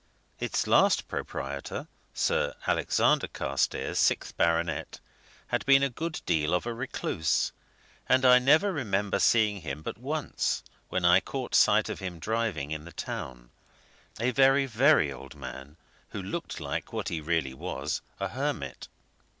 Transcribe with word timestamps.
Its 0.39 0.65
last 0.65 1.07
proprietor, 1.07 1.87
Sir 2.11 2.55
Alexander 2.65 3.27
Carstairs, 3.27 3.99
sixth 3.99 4.35
baronet, 4.35 4.99
had 5.49 5.63
been 5.67 5.83
a 5.83 5.91
good 5.91 6.21
deal 6.25 6.55
of 6.55 6.65
a 6.65 6.73
recluse, 6.73 7.51
and 8.09 8.25
I 8.25 8.39
never 8.39 8.73
remember 8.73 9.19
seeing 9.19 9.61
him 9.61 9.83
but 9.83 9.99
once, 9.99 10.63
when 10.89 11.05
I 11.05 11.19
caught 11.19 11.53
sight 11.53 11.87
of 11.87 11.99
him 11.99 12.17
driving 12.17 12.71
in 12.71 12.83
the 12.83 12.91
town 12.91 13.51
a 14.19 14.31
very, 14.31 14.65
very 14.65 15.11
old 15.13 15.35
man 15.35 15.77
who 16.09 16.23
looked 16.23 16.59
like 16.59 16.91
what 16.91 17.09
he 17.09 17.21
really 17.21 17.53
was, 17.53 18.01
a 18.19 18.29
hermit. 18.29 18.87